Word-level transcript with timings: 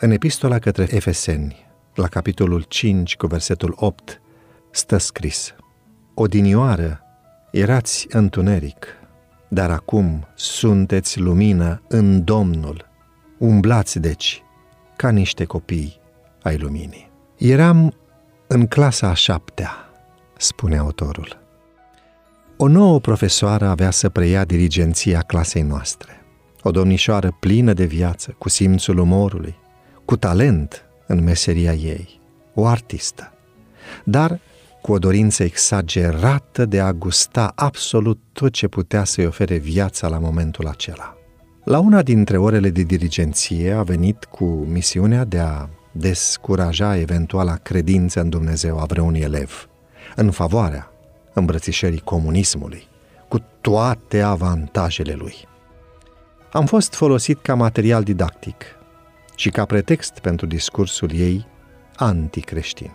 În 0.00 0.10
epistola 0.10 0.58
către 0.58 0.86
Efeseni, 0.90 1.66
la 1.94 2.06
capitolul 2.06 2.62
5 2.62 3.16
cu 3.16 3.26
versetul 3.26 3.74
8, 3.76 4.20
stă 4.70 4.96
scris 4.96 5.54
Odinioară 6.14 7.00
erați 7.52 8.06
întuneric, 8.10 8.86
dar 9.48 9.70
acum 9.70 10.26
sunteți 10.34 11.20
lumină 11.20 11.82
în 11.88 12.24
Domnul. 12.24 12.86
Umblați, 13.38 13.98
deci, 13.98 14.42
ca 14.96 15.10
niște 15.10 15.44
copii 15.44 16.00
ai 16.42 16.56
luminii. 16.56 17.10
Eram 17.36 17.94
în 18.46 18.66
clasa 18.66 19.08
a 19.08 19.14
șaptea, 19.14 19.74
spune 20.36 20.76
autorul. 20.76 21.38
O 22.56 22.68
nouă 22.68 23.00
profesoară 23.00 23.66
avea 23.66 23.90
să 23.90 24.08
preia 24.08 24.44
dirigenția 24.44 25.20
clasei 25.20 25.62
noastre. 25.62 26.24
O 26.62 26.70
domnișoară 26.70 27.36
plină 27.40 27.72
de 27.72 27.84
viață, 27.84 28.34
cu 28.38 28.48
simțul 28.48 28.98
umorului, 28.98 29.66
cu 30.08 30.16
talent 30.16 30.84
în 31.06 31.22
meseria 31.22 31.72
ei, 31.72 32.20
o 32.54 32.66
artistă, 32.66 33.32
dar 34.04 34.40
cu 34.82 34.92
o 34.92 34.98
dorință 34.98 35.42
exagerată 35.42 36.64
de 36.64 36.80
a 36.80 36.92
gusta 36.92 37.52
absolut 37.54 38.18
tot 38.32 38.52
ce 38.52 38.68
putea 38.68 39.04
să-i 39.04 39.26
ofere 39.26 39.56
viața 39.56 40.08
la 40.08 40.18
momentul 40.18 40.66
acela. 40.66 41.16
La 41.64 41.78
una 41.78 42.02
dintre 42.02 42.36
orele 42.36 42.70
de 42.70 42.82
dirigenție 42.82 43.72
a 43.72 43.82
venit 43.82 44.24
cu 44.24 44.44
misiunea 44.44 45.24
de 45.24 45.38
a 45.38 45.68
descuraja 45.92 46.96
eventuala 46.96 47.54
credință 47.54 48.20
în 48.20 48.28
Dumnezeu 48.28 48.78
a 48.78 48.84
vreunui 48.84 49.20
elev, 49.20 49.68
în 50.16 50.30
favoarea 50.30 50.90
îmbrățișării 51.32 52.00
comunismului, 52.00 52.88
cu 53.28 53.38
toate 53.60 54.20
avantajele 54.20 55.12
lui. 55.12 55.34
Am 56.52 56.66
fost 56.66 56.94
folosit 56.94 57.42
ca 57.42 57.54
material 57.54 58.02
didactic 58.02 58.77
și 59.38 59.50
ca 59.50 59.64
pretext 59.64 60.18
pentru 60.18 60.46
discursul 60.46 61.10
ei 61.12 61.46
anticreștin. 61.96 62.92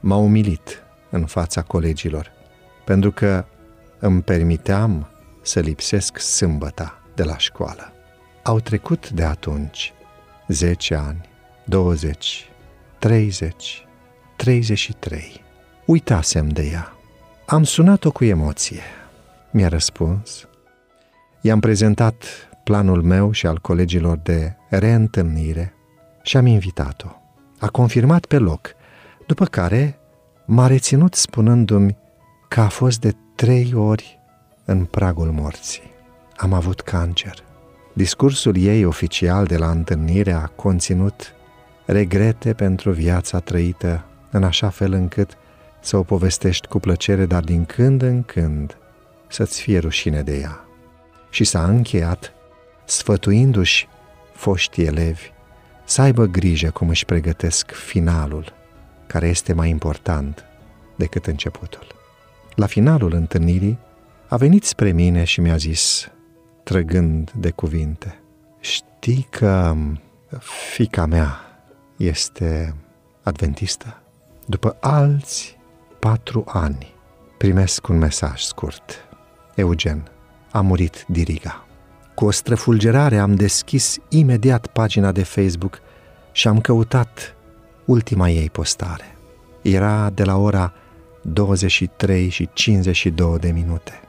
M-a 0.00 0.16
umilit 0.16 0.82
în 1.10 1.26
fața 1.26 1.62
colegilor, 1.62 2.32
pentru 2.84 3.10
că 3.10 3.44
îmi 3.98 4.22
permiteam 4.22 5.08
să 5.42 5.60
lipsesc 5.60 6.18
sâmbăta 6.18 7.02
de 7.14 7.22
la 7.22 7.38
școală. 7.38 7.92
Au 8.42 8.60
trecut 8.60 9.10
de 9.10 9.24
atunci 9.24 9.92
10 10.48 10.94
ani, 10.94 11.28
20, 11.64 12.48
30, 12.98 13.86
33. 14.36 15.42
Uitasem 15.86 16.48
de 16.48 16.62
ea. 16.62 16.92
Am 17.46 17.64
sunat-o 17.64 18.10
cu 18.10 18.24
emoție. 18.24 18.82
Mi-a 19.50 19.68
răspuns. 19.68 20.48
I-am 21.40 21.60
prezentat 21.60 22.24
planul 22.64 23.02
meu 23.02 23.32
și 23.32 23.46
al 23.46 23.58
colegilor 23.58 24.16
de 24.16 24.56
reîntâlnire 24.68 25.75
și 26.26 26.36
am 26.36 26.46
invitat-o. 26.46 27.08
A 27.58 27.68
confirmat 27.68 28.26
pe 28.26 28.38
loc, 28.38 28.74
după 29.26 29.44
care 29.44 29.98
m-a 30.44 30.66
reținut 30.66 31.14
spunându-mi 31.14 31.96
că 32.48 32.60
a 32.60 32.68
fost 32.68 33.00
de 33.00 33.14
trei 33.34 33.72
ori 33.74 34.18
în 34.64 34.84
pragul 34.84 35.30
morții. 35.30 35.94
Am 36.36 36.52
avut 36.52 36.80
cancer. 36.80 37.44
Discursul 37.92 38.56
ei 38.56 38.84
oficial 38.84 39.44
de 39.44 39.56
la 39.56 39.70
întâlnire 39.70 40.32
a 40.32 40.46
conținut 40.46 41.34
regrete 41.84 42.52
pentru 42.52 42.90
viața 42.90 43.40
trăită 43.40 44.04
în 44.30 44.42
așa 44.42 44.68
fel 44.68 44.92
încât 44.92 45.36
să 45.80 45.96
o 45.96 46.02
povestești 46.02 46.66
cu 46.66 46.78
plăcere, 46.78 47.26
dar 47.26 47.42
din 47.42 47.64
când 47.64 48.02
în 48.02 48.22
când 48.22 48.76
să-ți 49.28 49.60
fie 49.60 49.78
rușine 49.78 50.22
de 50.22 50.38
ea. 50.38 50.64
Și 51.30 51.44
s-a 51.44 51.64
încheiat 51.64 52.32
sfătuindu-și 52.84 53.88
foștii 54.32 54.84
elevi 54.84 55.34
să 55.86 56.02
aibă 56.02 56.24
grijă 56.24 56.70
cum 56.70 56.88
își 56.88 57.04
pregătesc 57.04 57.70
finalul, 57.70 58.52
care 59.06 59.28
este 59.28 59.52
mai 59.52 59.68
important 59.68 60.44
decât 60.96 61.26
începutul. 61.26 61.86
La 62.54 62.66
finalul 62.66 63.12
întâlnirii 63.12 63.78
a 64.28 64.36
venit 64.36 64.64
spre 64.64 64.90
mine 64.90 65.24
și 65.24 65.40
mi-a 65.40 65.56
zis, 65.56 66.08
trăgând 66.62 67.30
de 67.30 67.50
cuvinte, 67.50 68.20
știi 68.60 69.26
că 69.30 69.76
fica 70.72 71.06
mea 71.06 71.40
este 71.96 72.74
adventistă? 73.22 74.02
După 74.46 74.76
alți 74.80 75.58
patru 75.98 76.44
ani 76.46 76.94
primesc 77.38 77.88
un 77.88 77.98
mesaj 77.98 78.40
scurt. 78.40 79.08
Eugen, 79.54 80.10
a 80.50 80.60
murit 80.60 81.04
Diriga. 81.08 81.65
Cu 82.16 82.24
o 82.24 82.30
străfulgerare 82.30 83.18
am 83.18 83.34
deschis 83.34 83.98
imediat 84.08 84.66
pagina 84.66 85.12
de 85.12 85.22
Facebook 85.22 85.80
și 86.32 86.48
am 86.48 86.60
căutat 86.60 87.34
ultima 87.84 88.28
ei 88.28 88.50
postare. 88.50 89.16
Era 89.62 90.10
de 90.10 90.24
la 90.24 90.36
ora 90.36 90.72
23 91.22 92.28
și 92.28 92.48
52 92.52 93.38
de 93.38 93.50
minute. 93.50 94.00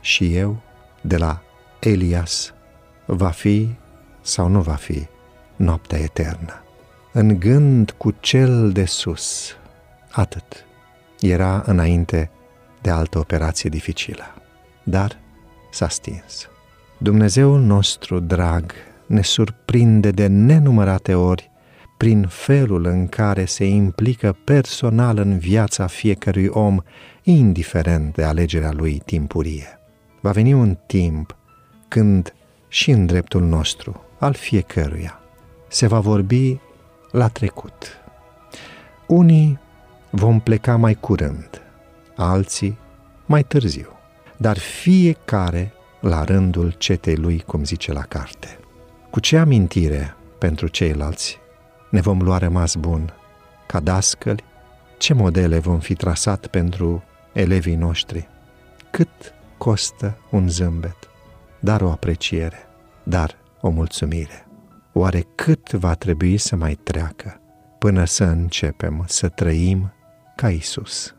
Și 0.00 0.36
eu, 0.36 0.62
de 1.00 1.16
la 1.16 1.42
Elias, 1.80 2.54
va 3.06 3.30
fi 3.30 3.68
sau 4.20 4.48
nu 4.48 4.60
va 4.60 4.74
fi 4.74 5.06
noaptea 5.56 5.98
eternă. 5.98 6.62
În 7.12 7.38
gând 7.38 7.90
cu 7.90 8.14
cel 8.20 8.72
de 8.72 8.84
sus, 8.84 9.56
atât. 10.10 10.64
Era 11.20 11.62
înainte 11.66 12.30
de 12.80 12.90
altă 12.90 13.18
operație 13.18 13.70
dificilă, 13.70 14.34
dar 14.82 15.18
s-a 15.70 15.88
stins. 15.88 16.48
Dumnezeul 16.98 17.60
nostru 17.60 18.18
drag 18.18 18.72
ne 19.06 19.22
surprinde 19.22 20.10
de 20.10 20.26
nenumărate 20.26 21.14
ori 21.14 21.50
prin 21.96 22.26
felul 22.28 22.84
în 22.84 23.08
care 23.08 23.44
se 23.44 23.64
implică 23.64 24.36
personal 24.44 25.18
în 25.18 25.38
viața 25.38 25.86
fiecărui 25.86 26.46
om, 26.46 26.78
indiferent 27.22 28.14
de 28.14 28.24
alegerea 28.24 28.72
lui 28.72 29.02
timpurie. 29.04 29.78
Va 30.20 30.30
veni 30.30 30.52
un 30.52 30.78
timp 30.86 31.36
când 31.88 32.34
și 32.68 32.90
în 32.90 33.06
dreptul 33.06 33.42
nostru, 33.42 34.04
al 34.18 34.34
fiecăruia, 34.34 35.20
se 35.68 35.86
va 35.86 36.00
vorbi 36.00 36.60
la 37.10 37.28
trecut. 37.28 37.86
Unii 39.06 39.58
vom 40.10 40.40
pleca 40.40 40.76
mai 40.76 40.94
curând, 40.94 41.62
alții 42.16 42.78
mai 43.26 43.42
târziu, 43.42 43.88
dar 44.36 44.58
fiecare 44.58 45.72
la 46.08 46.24
rândul 46.24 46.70
cetei 46.70 47.16
lui, 47.16 47.40
cum 47.40 47.64
zice 47.64 47.92
la 47.92 48.02
carte. 48.02 48.58
Cu 49.10 49.20
ce 49.20 49.38
amintire 49.38 50.14
pentru 50.38 50.68
ceilalți 50.68 51.38
ne 51.90 52.00
vom 52.00 52.22
lua 52.22 52.38
rămas 52.38 52.74
bun? 52.74 53.12
Ca 53.66 53.80
dascăli, 53.80 54.44
ce 54.98 55.14
modele 55.14 55.58
vom 55.58 55.78
fi 55.78 55.94
trasat 55.94 56.46
pentru 56.46 57.02
elevii 57.32 57.74
noștri? 57.74 58.28
Cât 58.90 59.34
costă 59.58 60.18
un 60.30 60.48
zâmbet? 60.48 60.96
Dar 61.60 61.80
o 61.80 61.90
apreciere, 61.90 62.58
dar 63.02 63.36
o 63.60 63.70
mulțumire. 63.70 64.46
Oare 64.92 65.26
cât 65.34 65.70
va 65.70 65.94
trebui 65.94 66.36
să 66.36 66.56
mai 66.56 66.74
treacă 66.74 67.40
până 67.78 68.04
să 68.04 68.24
începem 68.24 69.04
să 69.08 69.28
trăim 69.28 69.92
ca 70.36 70.50
Isus? 70.50 71.14